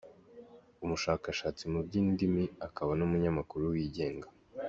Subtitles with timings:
[0.83, 4.27] Umushakashatsi mu by’indimi akaba n’umunyamakuru wigenga.